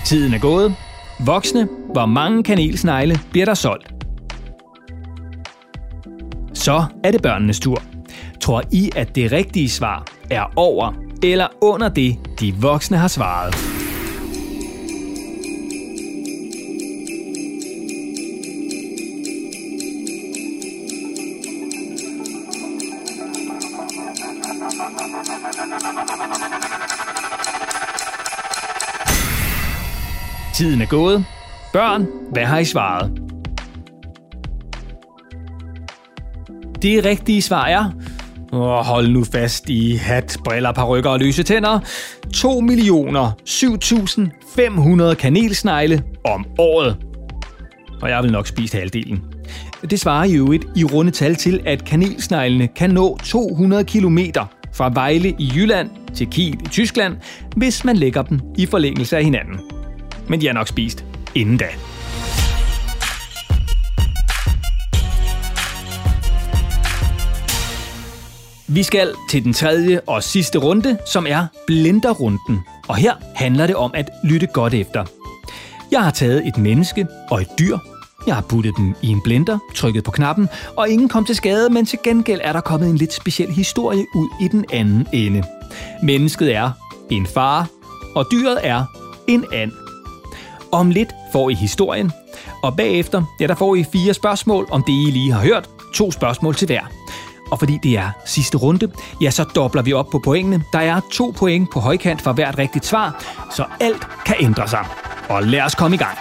Tiden 0.05 0.33
er 0.33 0.39
gået. 0.39 0.75
Voksne, 1.19 1.67
hvor 1.93 2.05
mange 2.05 2.43
kanelsnegle 2.43 3.19
bliver 3.31 3.45
der 3.45 3.53
solgt? 3.53 3.93
Så 6.53 6.85
er 7.03 7.11
det 7.11 7.21
børnenes 7.21 7.59
tur. 7.59 7.81
Tror 8.41 8.63
I, 8.71 8.89
at 8.95 9.15
det 9.15 9.31
rigtige 9.31 9.69
svar 9.69 10.07
er 10.31 10.53
over 10.55 10.93
eller 11.23 11.47
under 11.61 11.89
det, 11.89 12.17
de 12.39 12.53
voksne 12.61 12.97
har 12.97 13.07
svaret? 13.07 13.78
Tiden 30.59 30.81
er 30.81 30.85
gået. 30.85 31.25
Børn, 31.73 32.07
hvad 32.31 32.45
har 32.45 32.59
I 32.59 32.65
svaret? 32.65 33.11
Det 36.81 37.05
rigtige 37.05 37.41
svar 37.41 37.65
er... 37.65 37.91
Og 38.51 38.85
hold 38.85 39.07
nu 39.07 39.23
fast 39.23 39.69
i 39.69 39.95
hat, 39.95 40.37
briller, 40.45 40.71
parrykker 40.71 41.09
og 41.09 41.19
løse 41.19 41.43
tænder. 41.43 41.79
2 42.33 42.59
millioner 42.59 43.31
7.500 43.49 45.13
kanelsnegle 45.13 46.03
om 46.25 46.45
året. 46.57 46.97
Og 48.01 48.09
jeg 48.09 48.23
vil 48.23 48.31
nok 48.31 48.47
spise 48.47 48.77
halvdelen. 48.77 49.23
Det 49.89 49.99
svarer 49.99 50.23
i 50.23 50.35
øvrigt 50.35 50.65
i 50.75 50.83
runde 50.83 51.11
tal 51.11 51.35
til, 51.35 51.61
at 51.65 51.85
kanelsneglene 51.85 52.67
kan 52.67 52.89
nå 52.89 53.17
200 53.23 53.83
km 53.83 54.19
fra 54.73 54.91
Vejle 54.93 55.29
i 55.29 55.51
Jylland 55.55 55.89
til 56.15 56.27
Kiel 56.27 56.61
i 56.65 56.67
Tyskland, 56.67 57.15
hvis 57.55 57.85
man 57.85 57.97
lægger 57.97 58.21
dem 58.21 58.39
i 58.57 58.65
forlængelse 58.65 59.17
af 59.17 59.23
hinanden 59.23 59.59
men 60.29 60.41
de 60.41 60.47
er 60.47 60.53
nok 60.53 60.67
spist 60.67 61.05
inden 61.35 61.57
da. 61.57 61.67
Vi 68.67 68.83
skal 68.83 69.13
til 69.29 69.43
den 69.43 69.53
tredje 69.53 70.01
og 70.07 70.23
sidste 70.23 70.59
runde, 70.59 70.97
som 71.05 71.25
er 71.29 71.45
blenderrunden. 71.67 72.59
Og 72.87 72.95
her 72.95 73.13
handler 73.35 73.67
det 73.67 73.75
om 73.75 73.91
at 73.93 74.09
lytte 74.23 74.47
godt 74.47 74.73
efter. 74.73 75.05
Jeg 75.91 76.03
har 76.03 76.11
taget 76.11 76.47
et 76.47 76.57
menneske 76.57 77.07
og 77.31 77.41
et 77.41 77.47
dyr. 77.59 77.77
Jeg 78.27 78.35
har 78.35 78.41
puttet 78.41 78.73
dem 78.77 78.95
i 79.01 79.07
en 79.07 79.21
blender, 79.23 79.57
trykket 79.75 80.03
på 80.03 80.11
knappen, 80.11 80.49
og 80.77 80.89
ingen 80.89 81.09
kom 81.09 81.25
til 81.25 81.35
skade, 81.35 81.69
men 81.69 81.85
til 81.85 81.99
gengæld 82.03 82.41
er 82.43 82.53
der 82.53 82.61
kommet 82.61 82.89
en 82.89 82.97
lidt 82.97 83.13
speciel 83.13 83.51
historie 83.51 84.05
ud 84.15 84.29
i 84.41 84.47
den 84.47 84.65
anden 84.73 85.07
ende. 85.13 85.43
Mennesket 86.03 86.55
er 86.55 86.71
en 87.09 87.27
far, 87.27 87.67
og 88.15 88.25
dyret 88.31 88.59
er 88.63 88.85
en 89.27 89.45
and. 89.53 89.78
Om 90.71 90.89
lidt 90.89 91.09
får 91.31 91.49
I 91.49 91.53
historien, 91.53 92.11
og 92.63 92.77
bagefter 92.77 93.23
ja, 93.39 93.47
der 93.47 93.55
får 93.55 93.75
I 93.75 93.85
fire 93.91 94.13
spørgsmål 94.13 94.67
om 94.71 94.83
det, 94.83 94.93
I 94.93 95.11
lige 95.11 95.31
har 95.31 95.41
hørt. 95.41 95.69
To 95.93 96.11
spørgsmål 96.11 96.55
til 96.55 96.65
hver. 96.65 96.81
Og 97.51 97.59
fordi 97.59 97.79
det 97.83 97.97
er 97.97 98.11
sidste 98.25 98.57
runde, 98.57 98.91
ja, 99.21 99.31
så 99.31 99.43
dobler 99.43 99.81
vi 99.81 99.93
op 99.93 100.05
på 100.11 100.19
pointene. 100.19 100.63
Der 100.73 100.79
er 100.79 101.01
to 101.11 101.33
point 101.37 101.69
på 101.73 101.79
højkant 101.79 102.21
for 102.21 102.33
hvert 102.33 102.57
rigtigt 102.57 102.85
svar, 102.85 103.23
så 103.55 103.65
alt 103.79 104.07
kan 104.25 104.35
ændre 104.39 104.67
sig. 104.67 104.85
Og 105.29 105.43
lad 105.43 105.61
os 105.61 105.75
komme 105.75 105.95
i 105.95 105.97
gang. 105.97 106.17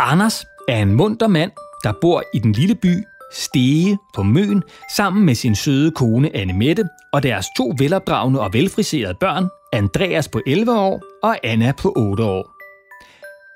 Anders 0.00 0.44
er 0.68 0.78
en 0.78 0.94
munter 0.94 1.28
mand, 1.28 1.50
der 1.84 1.92
bor 2.00 2.22
i 2.34 2.38
den 2.38 2.52
lille 2.52 2.74
by 2.74 3.04
Stege 3.32 3.98
på 4.14 4.22
Møn 4.22 4.62
sammen 4.96 5.26
med 5.26 5.34
sin 5.34 5.54
søde 5.54 5.90
kone 5.90 6.36
Anne 6.36 6.52
Mette 6.52 6.84
og 7.12 7.22
deres 7.22 7.46
to 7.56 7.74
velopdragende 7.78 8.40
og 8.40 8.52
velfriserede 8.52 9.14
børn, 9.20 9.48
Andreas 9.72 10.28
på 10.28 10.40
11 10.46 10.78
år 10.78 11.02
og 11.22 11.36
Anna 11.44 11.72
på 11.72 11.92
8 11.96 12.24
år. 12.24 12.52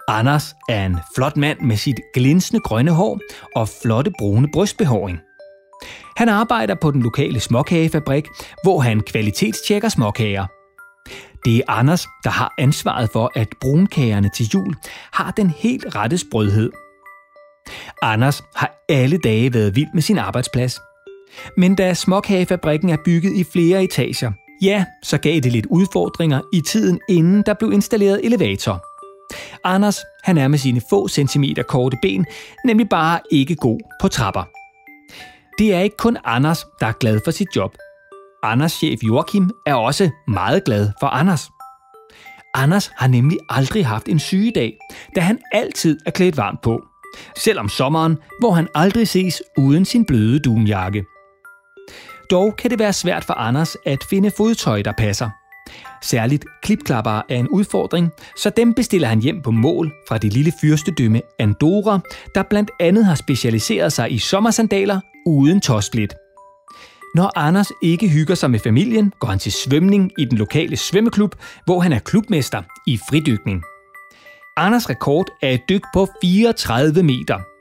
Anders 0.09 0.55
er 0.68 0.87
en 0.87 0.96
flot 1.16 1.37
mand 1.37 1.61
med 1.61 1.76
sit 1.76 2.00
glinsende 2.14 2.61
grønne 2.61 2.90
hår 2.90 3.20
og 3.57 3.68
flotte 3.83 4.12
brune 4.18 4.48
brystbehåring. 4.52 5.18
Han 6.16 6.29
arbejder 6.29 6.74
på 6.74 6.90
den 6.90 7.02
lokale 7.02 7.40
småkagefabrik, 7.40 8.26
hvor 8.62 8.81
han 8.81 9.00
kvalitetstjekker 9.00 9.88
småkager. 9.88 10.46
Det 11.44 11.57
er 11.57 11.62
Anders, 11.68 12.07
der 12.24 12.31
har 12.31 12.55
ansvaret 12.59 13.11
for, 13.12 13.33
at 13.35 13.48
brunkagerne 13.61 14.31
til 14.37 14.46
jul 14.55 14.74
har 15.12 15.31
den 15.31 15.50
helt 15.50 15.96
rette 15.96 16.18
sprødhed. 16.18 16.70
Anders 18.02 18.42
har 18.55 18.85
alle 18.88 19.18
dage 19.18 19.55
været 19.55 19.76
vild 19.76 19.94
med 19.94 20.02
sin 20.02 20.18
arbejdsplads. 20.18 20.81
Men 21.57 21.74
da 21.74 21.94
småkagefabrikken 21.94 22.88
er 22.88 22.96
bygget 23.05 23.33
i 23.33 23.44
flere 23.44 23.85
etager, 23.85 24.33
Ja, 24.62 24.84
så 25.02 25.18
gav 25.18 25.40
det 25.40 25.52
lidt 25.52 25.66
udfordringer 25.66 26.40
i 26.52 26.60
tiden, 26.60 27.00
inden 27.08 27.42
der 27.46 27.54
blev 27.54 27.72
installeret 27.72 28.24
elevator. 28.24 28.84
Anders, 29.64 30.00
han 30.24 30.38
er 30.38 30.48
med 30.48 30.58
sine 30.58 30.80
få 30.90 31.08
centimeter 31.08 31.62
korte 31.62 31.96
ben, 32.02 32.26
nemlig 32.64 32.88
bare 32.88 33.20
ikke 33.30 33.56
god 33.56 33.80
på 34.00 34.08
trapper. 34.08 34.44
Det 35.58 35.74
er 35.74 35.80
ikke 35.80 35.96
kun 35.96 36.16
Anders, 36.24 36.66
der 36.80 36.86
er 36.86 36.92
glad 36.92 37.20
for 37.24 37.30
sit 37.30 37.48
job. 37.56 37.76
Anders 38.42 38.72
chef 38.72 39.02
Joachim 39.02 39.50
er 39.66 39.74
også 39.74 40.10
meget 40.28 40.64
glad 40.64 40.90
for 41.00 41.06
Anders. 41.06 41.48
Anders 42.54 42.90
har 42.96 43.06
nemlig 43.06 43.38
aldrig 43.48 43.86
haft 43.86 44.08
en 44.08 44.18
sygedag, 44.18 44.78
da 45.16 45.20
han 45.20 45.38
altid 45.52 45.98
er 46.06 46.10
klædt 46.10 46.36
varmt 46.36 46.62
på. 46.62 46.86
Selv 47.36 47.58
om 47.58 47.68
sommeren, 47.68 48.18
hvor 48.40 48.52
han 48.52 48.68
aldrig 48.74 49.08
ses 49.08 49.42
uden 49.58 49.84
sin 49.84 50.04
bløde 50.04 50.38
dunjakke. 50.38 51.04
Dog 52.30 52.56
kan 52.56 52.70
det 52.70 52.78
være 52.78 52.92
svært 52.92 53.24
for 53.24 53.34
Anders 53.34 53.76
at 53.86 54.04
finde 54.10 54.30
fodtøj, 54.36 54.82
der 54.82 54.92
passer. 54.92 55.30
Særligt 56.02 56.44
klipklapper 56.62 57.22
er 57.28 57.36
en 57.36 57.48
udfordring, 57.48 58.10
så 58.36 58.50
dem 58.50 58.74
bestiller 58.74 59.08
han 59.08 59.20
hjem 59.20 59.42
på 59.42 59.50
mål 59.50 59.92
fra 60.08 60.18
det 60.18 60.32
lille 60.32 60.52
fyrstedømme 60.60 61.22
Andorra, 61.38 62.00
der 62.34 62.42
blandt 62.42 62.70
andet 62.80 63.04
har 63.04 63.14
specialiseret 63.14 63.92
sig 63.92 64.12
i 64.12 64.18
sommersandaler 64.18 65.00
uden 65.26 65.60
tåsplit. 65.60 66.14
Når 67.14 67.38
Anders 67.38 67.72
ikke 67.82 68.08
hygger 68.08 68.34
sig 68.34 68.50
med 68.50 68.58
familien, 68.58 69.12
går 69.18 69.28
han 69.28 69.38
til 69.38 69.52
svømning 69.52 70.12
i 70.18 70.24
den 70.24 70.38
lokale 70.38 70.76
svømmeklub, 70.76 71.34
hvor 71.64 71.80
han 71.80 71.92
er 71.92 71.98
klubmester 71.98 72.62
i 72.86 72.98
fridykning. 73.10 73.62
Anders 74.56 74.90
rekord 74.90 75.26
er 75.42 75.50
et 75.50 75.60
dyk 75.68 75.82
på 75.94 76.08
34 76.22 77.02
meter. 77.02 77.55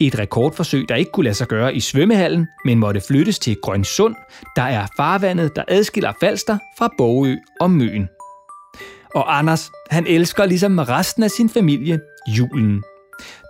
Et 0.00 0.18
rekordforsøg, 0.18 0.88
der 0.88 0.94
ikke 0.94 1.10
kunne 1.10 1.24
lade 1.24 1.34
sig 1.34 1.48
gøre 1.48 1.74
i 1.74 1.80
svømmehallen, 1.80 2.46
men 2.64 2.78
måtte 2.78 3.00
flyttes 3.08 3.38
til 3.38 3.56
Grønsund, 3.62 4.14
der 4.56 4.62
er 4.62 4.86
farvandet, 4.96 5.56
der 5.56 5.64
adskiller 5.68 6.12
Falster 6.20 6.58
fra 6.78 6.90
Bogø 6.98 7.36
og 7.60 7.70
Møen. 7.70 8.08
Og 9.14 9.38
Anders, 9.38 9.70
han 9.90 10.06
elsker 10.06 10.46
ligesom 10.46 10.78
resten 10.78 11.22
af 11.22 11.30
sin 11.30 11.48
familie 11.48 12.00
julen. 12.28 12.82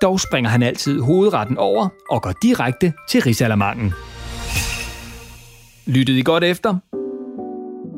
Dog 0.03 0.21
springer 0.21 0.51
han 0.51 0.63
altid 0.63 1.01
hovedretten 1.01 1.59
over 1.59 1.89
og 2.11 2.23
går 2.23 2.33
direkte 2.43 2.93
til 3.09 3.23
risalamanden. 3.23 3.93
Lyttede 5.87 6.19
I 6.19 6.23
godt 6.23 6.45
efter? 6.45 6.77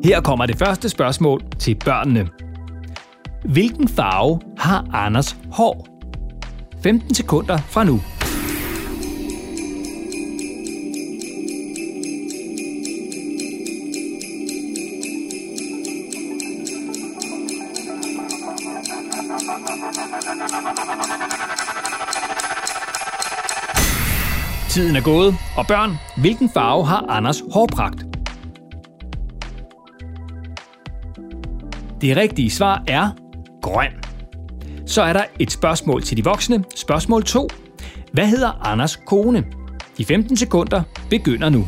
Her 0.04 0.20
kommer 0.20 0.46
det 0.46 0.58
første 0.58 0.88
spørgsmål 0.88 1.42
til 1.58 1.76
børnene. 1.84 2.28
Hvilken 3.44 3.88
farve 3.88 4.40
har 4.58 4.86
Anders 4.92 5.36
hår? 5.52 5.86
15 6.82 7.14
sekunder 7.14 7.58
fra 7.58 7.84
nu. 7.84 8.00
Er 24.98 25.02
gået, 25.02 25.34
og 25.56 25.66
børn, 25.66 25.98
hvilken 26.16 26.50
farve 26.54 26.86
har 26.86 27.06
Anders 27.08 27.42
hårpragt? 27.52 28.06
Det 32.00 32.16
rigtige 32.16 32.50
svar 32.50 32.82
er 32.86 33.10
grøn. 33.62 33.92
Så 34.86 35.02
er 35.02 35.12
der 35.12 35.24
et 35.38 35.52
spørgsmål 35.52 36.02
til 36.02 36.16
de 36.16 36.24
voksne. 36.24 36.64
Spørgsmål 36.76 37.24
2. 37.24 37.48
Hvad 38.12 38.26
hedder 38.26 38.66
Anders 38.66 38.96
kone? 38.96 39.44
De 39.98 40.04
15 40.04 40.36
sekunder 40.36 40.82
begynder 41.10 41.48
nu. 41.48 41.66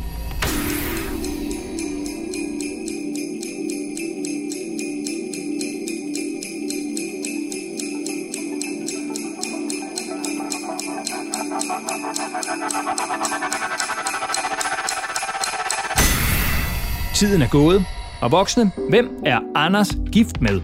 Tiden 17.21 17.41
er 17.41 17.47
gået, 17.47 17.85
og 18.21 18.31
voksne, 18.31 18.71
hvem 18.89 19.21
er 19.25 19.39
Anders 19.55 19.89
gift 20.11 20.41
med? 20.41 20.61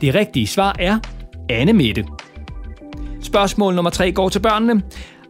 Det 0.00 0.14
rigtige 0.14 0.46
svar 0.46 0.76
er 0.78 0.98
Anne 1.48 1.72
Mette. 1.72 2.04
Spørgsmål 3.22 3.74
nummer 3.74 3.90
3 3.90 4.12
går 4.12 4.28
til 4.28 4.40
børnene. 4.40 4.82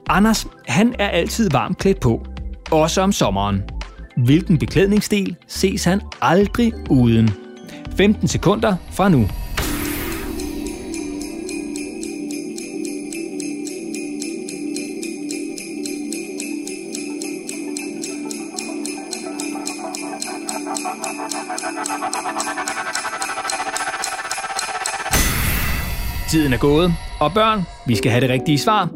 Anders, 0.08 0.46
han 0.68 0.94
er 0.98 1.08
altid 1.08 1.50
varmt 1.50 1.78
klædt 1.78 2.00
på, 2.00 2.26
også 2.70 3.00
om 3.00 3.12
sommeren. 3.12 3.62
Hvilken 4.16 4.58
beklædningsdel 4.58 5.36
ses 5.46 5.84
han 5.84 6.00
aldrig 6.22 6.72
uden? 6.90 7.30
15 7.96 8.28
sekunder 8.28 8.76
fra 8.90 9.08
nu. 9.08 9.26
Tiden 26.30 26.52
er 26.52 26.58
gået, 26.58 26.94
og 27.20 27.32
børn, 27.34 27.62
vi 27.86 27.96
skal 27.96 28.10
have 28.10 28.20
det 28.20 28.30
rigtige 28.30 28.58
svar. 28.58 28.88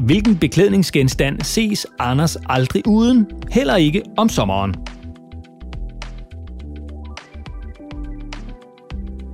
Hvilken 0.00 0.36
beklædningsgenstand 0.36 1.40
ses 1.40 1.86
Anders 1.98 2.36
aldrig 2.48 2.82
uden, 2.86 3.26
heller 3.50 3.76
ikke 3.76 4.02
om 4.16 4.28
sommeren? 4.28 4.74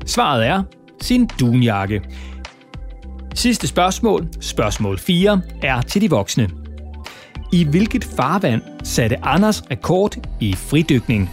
Svaret 0.06 0.46
er 0.46 0.62
sin 1.00 1.26
dunjakke. 1.40 2.02
Sidste 3.34 3.66
spørgsmål, 3.66 4.28
spørgsmål 4.40 4.98
4, 4.98 5.40
er 5.62 5.80
til 5.80 6.02
de 6.02 6.10
voksne. 6.10 6.48
I 7.52 7.64
hvilket 7.64 8.04
farvand 8.04 8.62
satte 8.84 9.24
Anders 9.24 9.62
rekord 9.70 10.16
i 10.40 10.54
fridykning? 10.54 11.30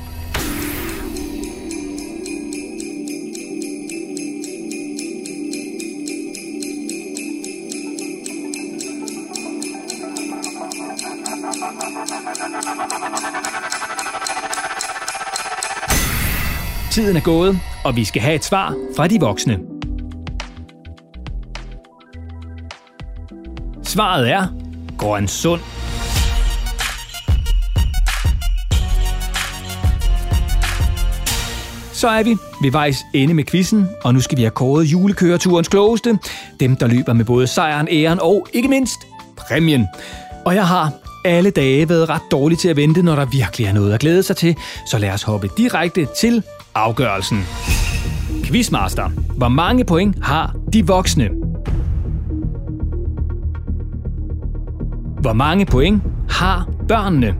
Tiden 16.95 17.17
er 17.17 17.21
gået, 17.21 17.59
og 17.83 17.95
vi 17.95 18.03
skal 18.03 18.21
have 18.21 18.35
et 18.35 18.43
svar 18.43 18.75
fra 18.95 19.07
de 19.07 19.19
voksne. 19.19 19.59
Svaret 23.83 24.31
er 24.31 24.47
Grønsund. 24.97 25.61
Så 31.93 32.07
er 32.07 32.23
vi 32.23 32.35
ved 32.61 32.71
vejs 32.71 32.97
ende 33.13 33.33
med 33.33 33.43
quizzen, 33.43 33.87
og 34.03 34.13
nu 34.13 34.19
skal 34.19 34.37
vi 34.37 34.41
have 34.43 34.51
kåret 34.51 34.83
julekøreturens 34.83 35.67
klogeste. 35.67 36.19
Dem, 36.59 36.75
der 36.75 36.87
løber 36.87 37.13
med 37.13 37.25
både 37.25 37.47
sejren, 37.47 37.87
æren 37.91 38.19
og 38.21 38.47
ikke 38.53 38.67
mindst 38.67 38.99
præmien. 39.37 39.87
Og 40.45 40.55
jeg 40.55 40.67
har 40.67 40.91
alle 41.25 41.49
dage 41.49 41.89
været 41.89 42.09
ret 42.09 42.31
dårlig 42.31 42.57
til 42.57 42.69
at 42.69 42.75
vente, 42.75 43.01
når 43.01 43.15
der 43.15 43.25
virkelig 43.25 43.67
er 43.67 43.73
noget 43.73 43.93
at 43.93 43.99
glæde 43.99 44.23
sig 44.23 44.35
til. 44.37 44.55
Så 44.91 44.97
lad 44.97 45.09
os 45.09 45.23
hoppe 45.23 45.49
direkte 45.57 46.07
til 46.19 46.43
afgørelsen. 46.75 47.37
Quizmaster. 48.43 49.09
Hvor 49.37 49.47
mange 49.47 49.85
point 49.85 50.25
har 50.25 50.55
de 50.73 50.87
voksne? 50.87 51.29
Hvor 55.21 55.33
mange 55.33 55.65
point 55.65 56.03
har 56.29 56.69
børnene? 56.87 57.35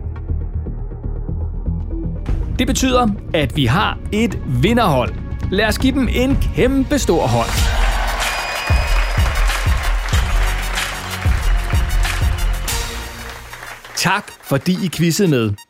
Det 2.58 2.66
betyder, 2.66 3.08
at 3.34 3.56
vi 3.56 3.66
har 3.66 3.98
et 4.12 4.38
vinderhold. 4.62 5.14
Lad 5.50 5.66
os 5.66 5.78
give 5.78 5.92
dem 5.92 6.08
en 6.12 6.36
kæmpe 6.36 6.98
stor 6.98 7.26
hånd. 7.26 7.48
Tak, 13.96 14.24
fordi 14.42 14.72
I 14.84 14.88
quizzede 14.88 15.28
med. 15.28 15.65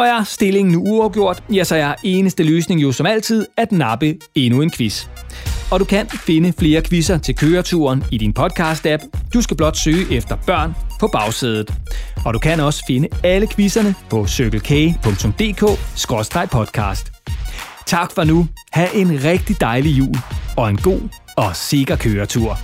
Og 0.00 0.06
er 0.06 0.24
stillingen 0.24 0.72
nu 0.72 0.82
uafgjort, 0.82 1.42
ja, 1.52 1.64
så 1.64 1.76
er 1.76 1.94
eneste 2.04 2.42
løsning 2.42 2.82
jo 2.82 2.92
som 2.92 3.06
altid 3.06 3.46
at 3.56 3.72
nappe 3.72 4.18
endnu 4.34 4.62
en 4.62 4.70
quiz. 4.70 5.06
Og 5.70 5.80
du 5.80 5.84
kan 5.84 6.08
finde 6.08 6.52
flere 6.58 6.82
quizzer 6.82 7.18
til 7.18 7.36
køreturen 7.36 8.04
i 8.10 8.18
din 8.18 8.34
podcast-app. 8.38 9.28
Du 9.34 9.42
skal 9.42 9.56
blot 9.56 9.76
søge 9.76 10.16
efter 10.16 10.36
børn 10.46 10.74
på 11.00 11.08
bagsædet. 11.12 11.74
Og 12.24 12.34
du 12.34 12.38
kan 12.38 12.60
også 12.60 12.84
finde 12.86 13.08
alle 13.24 13.48
quizzerne 13.48 13.94
på 14.10 14.26
cykelkage.dk-podcast. 14.26 17.12
Tak 17.86 18.12
for 18.12 18.24
nu. 18.24 18.48
Ha' 18.72 18.88
en 18.94 19.24
rigtig 19.24 19.60
dejlig 19.60 19.98
jul 19.98 20.16
og 20.56 20.70
en 20.70 20.76
god 20.76 21.00
og 21.36 21.56
sikker 21.56 21.96
køretur. 21.96 22.58